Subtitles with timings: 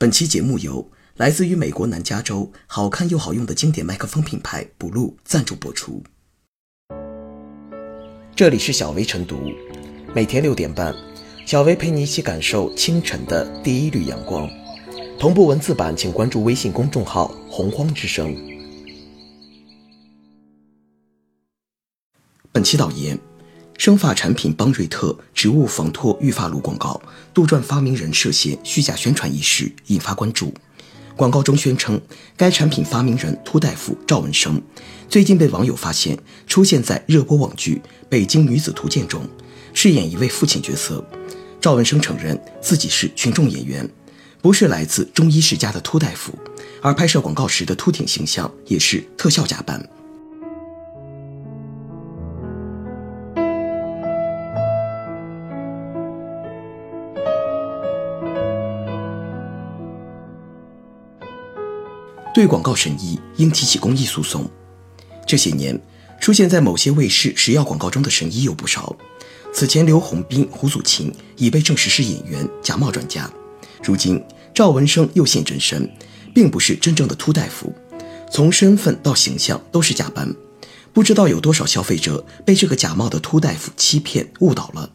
[0.00, 6.04] 本期节目由来自于美国南加州、好看又好用的经典麦克风品牌 Blue 赞助播出。
[8.36, 9.36] 这里是小薇晨读，
[10.14, 10.94] 每天六点半，
[11.44, 14.48] 小薇陪你一起感受清晨的第一缕阳光。
[15.18, 18.32] 同步文字版，请关注微信公众号“洪荒之声”。
[22.54, 23.18] 本期导言：
[23.78, 27.00] 生发产品邦瑞特植物防脱育发露广告
[27.32, 30.52] 杜撰发明人涉嫌虚假宣传一事引发关注。
[31.16, 32.00] 广告中宣称，
[32.36, 34.60] 该产品发明人秃大夫赵文生
[35.08, 39.22] 最近被网友发现出现在热播网剧《北京女子图鉴》中，
[39.72, 41.02] 饰演一位父亲角色。
[41.60, 43.88] 赵文生承认自己是群众演员。
[44.40, 46.32] 不是来自中医世家的秃大夫，
[46.80, 49.88] 而拍摄广告时的秃顶形象也是特效假扮。
[62.38, 64.48] 对广告神医应提起公益诉讼。
[65.26, 65.76] 这些年，
[66.20, 68.94] 出现在某些卫视食药广告中的神医有不少。
[69.52, 73.28] 此前，刘洪斌、胡祖琴已被证实是演员、假冒专家。
[73.82, 74.22] 如今
[74.54, 75.92] 赵文生又现真身，
[76.32, 77.74] 并不是真正的秃大夫，
[78.30, 80.32] 从身份到形象都是假扮，
[80.92, 84.88] 不知道有多少消费者被这个假冒的秃大夫欺骗误导了。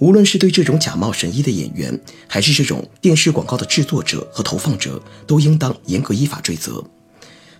[0.00, 6.82] 无论是对这种假冒神医的演员，还是这种电视广告的制作者和投放者，都应当严格依法追责。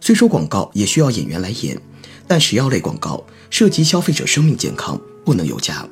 [0.00, 1.78] 虽说广告也需要演员来演，
[2.26, 5.86] 但食药类广告涉及消费者生命健康，不能有假。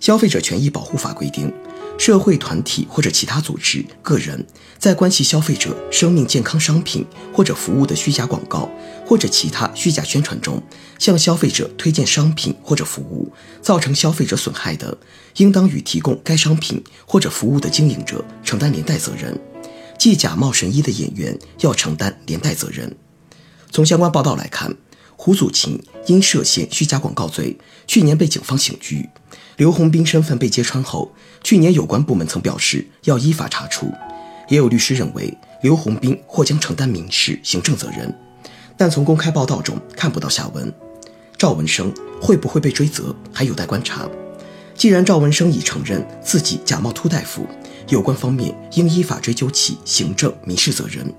[0.00, 1.52] 消费者权益保护法规定。
[1.98, 4.46] 社会团体或者其他组织、个人，
[4.78, 7.04] 在关系消费者生命健康商品
[7.34, 8.70] 或者服务的虚假广告
[9.04, 10.62] 或者其他虚假宣传中，
[10.98, 14.96] 向消费者推荐商品或者服务，造成消费者损害的，
[15.38, 19.36] 应当与提供该商品或者服务的经营者承担连带责任，
[19.98, 22.96] 即假冒神医的演员要承担连带责任。
[23.72, 24.74] 从相关报道来看，
[25.16, 29.08] 胡祖琴因涉嫌虚假广告罪，去年被警方刑拘。
[29.58, 33.92] 刘洪斌身份被揭穿后，去年有关部门曾表示要依法查处，
[34.48, 38.16] 也有律师认为刘洪斌或将承担民事、行政责任，
[38.76, 40.72] 但从公开报道中看不到下文。
[41.36, 41.92] 赵文生
[42.22, 44.08] 会不会被追责，还有待观察。
[44.76, 47.44] 既然赵文生已承认自己假冒秃大夫，
[47.88, 51.12] 有关方面应依法追究其行政、民事责任。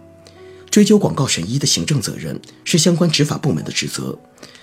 [0.69, 4.17] 追究广告神医的行政责任是相关执法部门的职责，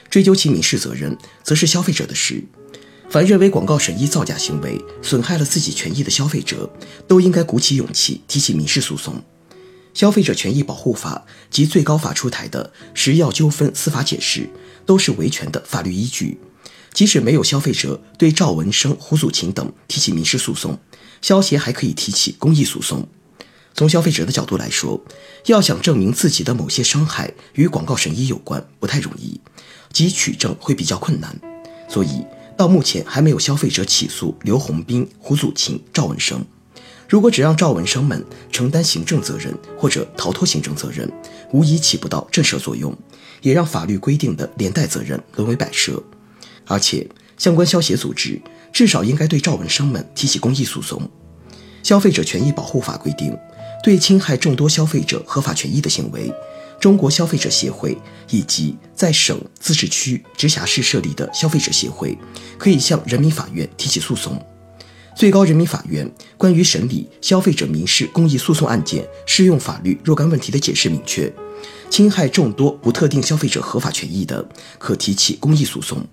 [0.08, 2.42] 追究其民事责任则是消费者的事。
[3.08, 6.68] 凡认为广告神医造假行为损害了自己权益的消费者，
[7.06, 9.22] 都应该鼓起勇气提起民事诉讼。
[9.94, 14.50] 消费者权益保护法及最高法出台的食药纠纷司法解释
[14.84, 16.38] 都是维权的法律依据。
[16.92, 20.78] 即使没有消费者对赵文生、胡祖琴等提起民事诉讼，
[21.22, 23.08] 消协还可以提起公益诉讼。
[23.74, 25.02] 从消费者的角度来说，
[25.46, 29.40] 要想证明自己的某些伤害与广告神医有关，不太容易，
[29.92, 31.38] 即取证会比较困难，
[31.88, 32.24] 所以。
[32.56, 36.44] 到目前还没有消费者起诉刘洪斌、胡祖琴、赵文生。
[37.08, 41.08] 如果只让赵文生们承担行政责任或者逃脱行政责任，
[41.52, 42.96] 无疑起不到震慑作用，
[43.42, 46.02] 也让法律规定的连带责任沦为摆设。
[46.66, 47.06] 而且，
[47.38, 48.40] 相关消协组织
[48.72, 51.08] 至少应该对赵文生们提起公益诉讼。
[51.82, 53.36] 消费者权益保护法规定，
[53.84, 56.32] 对侵害众多消费者合法权益的行为。
[56.80, 57.96] 中国消费者协会
[58.30, 62.16] 以及在省、自治区、直辖市设立的消费者协会，
[62.58, 64.40] 可以向人民法院提起诉讼。
[65.16, 71.32] 最高人民法院关于审理消费者民事公益诉讼案件适用法律若干问题的解释明确：
[71.88, 74.46] 侵害众多不特定消费者合法权益的，
[74.78, 76.06] 可提起公益诉讼。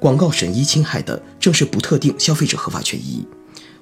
[0.00, 3.26] 广告神医侵害的正是不特定消费者合法权益。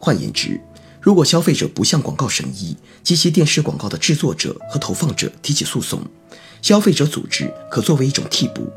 [0.01, 0.61] 换言之，
[1.01, 6.03] 如果消费者不向广告神医及其电视广告的制作者和投放者提起诉讼，
[6.61, 8.71] 消费者组织可作为一种替补。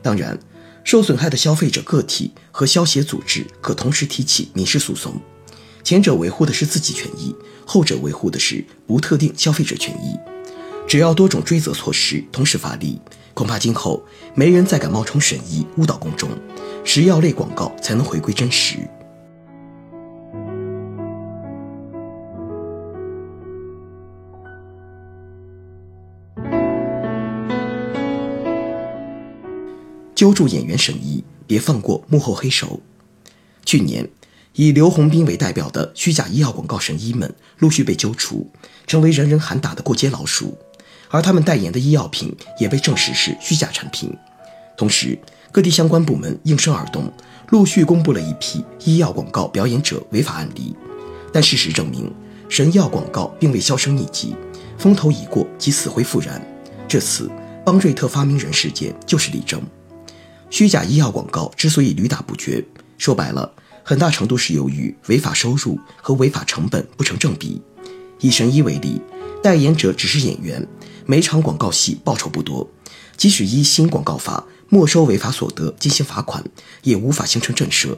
[0.00, 0.38] 当然，
[0.84, 5.20] 受损害的消费者个体和消协组织可同时提起民事诉讼，
[5.82, 7.34] 前者维护的是自己权益，
[7.66, 10.16] 后者维护的是不特定消费者权益。
[10.86, 13.00] 只要多种追责措施同时发力，
[13.32, 14.04] 恐怕今后
[14.34, 16.30] 没人再敢冒充神医误导公众，
[16.84, 18.78] 食药类广告才能回归真实。
[30.14, 32.80] 揪住演员神医，别放过幕后黑手。
[33.64, 34.08] 去年，
[34.54, 38.50] 以刘洪斌为代表的虚假医药广告神医们陆续被揪出，
[38.86, 40.56] 成为人人喊打的过街老鼠。
[41.10, 44.12] 而他们代言的医药品也被证实是虚假产品。
[44.76, 45.18] 同时，
[45.50, 47.12] 各地相关部门应声而动，
[47.50, 50.74] 陆续公布了一批医药广告表演者违法案例。
[51.32, 52.12] 但事实证明，
[52.48, 54.34] 神药广告并未销声匿迹，
[54.78, 56.40] 风头已过即死灰复燃。
[56.86, 57.30] 这次
[57.64, 59.60] 邦瑞特发明人事件就是例证。
[60.50, 62.64] 虚假医药广告之所以屡打不绝，
[62.96, 63.52] 说白了，
[63.82, 67.60] 很大程度是由于违法收入和违法成本不成正比。
[68.20, 69.00] 以神医为例，
[69.42, 70.66] 代言者只是演员，
[71.06, 72.70] 每场广告戏报酬不多，
[73.16, 76.44] 即使依新广告法没收违法所得进行罚款，
[76.82, 77.96] 也无法形成震慑。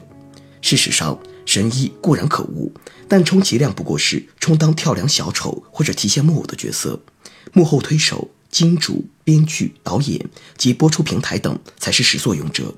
[0.61, 2.71] 事实上，神医固然可恶，
[3.07, 6.99] 但充其量不过是充当跳梁小丑或者提线木偶的角色，
[7.53, 10.19] 幕后推手、金主、编剧、导演
[10.57, 12.73] 及播出平台等才是始作俑者。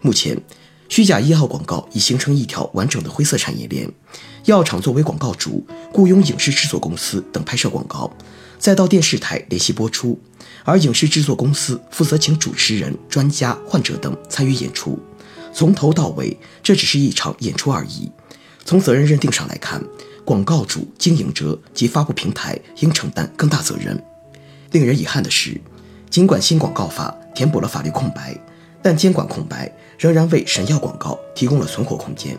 [0.00, 0.40] 目前，
[0.88, 3.90] 虚假医药广告已形成一条完整的灰色产业链，
[4.46, 8.10] 药厂作为广告主，雇佣影视制作公司等拍摄广告，
[8.58, 10.20] 再到电视台联系播出，
[10.64, 14.98] 而影视制作公司负责请主持人、专家、患者等参与演出。
[15.54, 18.10] 从头到尾，这只是一场演出而已。
[18.64, 19.82] 从责任认定上来看，
[20.24, 24.02] 广告主、经营者及发布平台应承担更大责任。
[24.72, 25.60] 令人遗憾的是，
[26.10, 28.36] 尽管新广告法填补了法律空白，
[28.82, 32.36] 但监管空白仍然为神药广告提供了存活空间。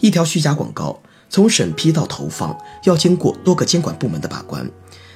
[0.00, 4.68] 一条虚假广告从审批到投放，要经过多个监管部门的把关。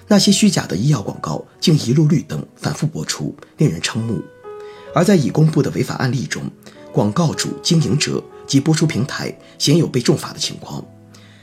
[0.09, 4.21] 那些虚假的医药广告竟一路绿灯，反复播出，令人瞠目。
[4.95, 6.43] 而在已公布的违法案例中，
[6.93, 10.85] 广告主、经营者及播出平台鲜有被重罚的情况，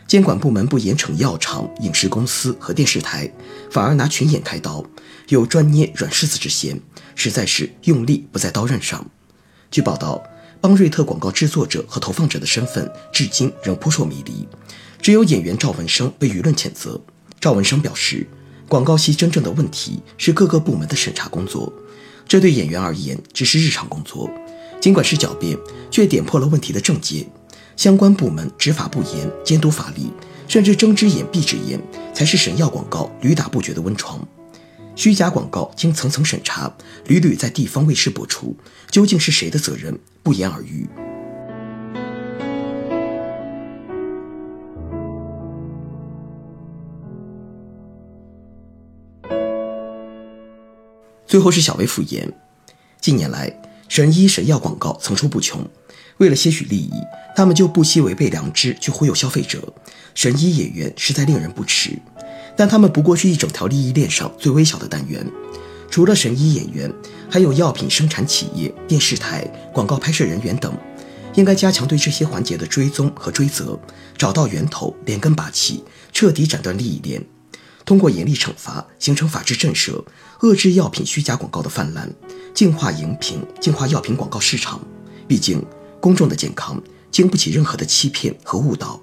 [0.09, 3.31] 监管部门不严惩药厂、影视公司和电视台，
[3.69, 4.83] 反而拿群演开刀，
[5.27, 6.81] 有专捏软柿子之嫌，
[7.13, 9.05] 实在是用力不在刀刃上。
[9.69, 10.19] 据报道，
[10.59, 14.47] 邦瑞特广告制作者和投放者的身份至今仍扑朔迷离，
[14.99, 16.99] 只有演员赵文生被舆论谴责。
[17.39, 18.27] 赵文生表示，
[18.67, 21.71] 广告系真正的问题是各个部门的审查工作，
[22.27, 24.27] 这对演员而言只是日常工作。
[24.81, 25.55] 尽管是狡辩，
[25.91, 27.27] 却点破了问题的症结。
[27.79, 30.11] 相关部门执法不严，监督乏力，
[30.49, 31.79] 甚至睁只眼闭只眼，
[32.13, 34.19] 才是神药广告屡打不绝的温床。
[34.97, 36.69] 虚假广告经层层审查，
[37.07, 38.53] 屡屡在地方卫视播出，
[38.91, 39.97] 究竟是谁的责任？
[40.21, 40.89] 不言而喻。
[51.25, 52.29] 最后是小薇复言，
[52.99, 53.55] 近年来。
[53.87, 55.67] 神医神药广告层出不穷，
[56.19, 56.91] 为了些许利益，
[57.35, 59.73] 他们就不惜违背良知去忽悠消费者。
[60.13, 61.97] 神医演员实在令人不齿，
[62.55, 65.25] 但他们不过是一整条利益链上最微小的单元。
[65.89, 66.93] 除了神医演员，
[67.29, 69.43] 还有药品生产企业、电视台、
[69.73, 70.77] 广告拍摄人员等，
[71.35, 73.79] 应该加强对这些环节的追踪和追责，
[74.17, 77.23] 找到源头，连根拔起，彻底斩断利益链。
[77.85, 80.03] 通过严厉惩罚，形成法治震慑，
[80.41, 82.11] 遏制药品虚假广告的泛滥，
[82.53, 84.79] 净化荧屏、净化药品广告市场。
[85.27, 85.63] 毕竟，
[85.99, 86.81] 公众的健康
[87.11, 88.99] 经不起任何的欺骗和误导。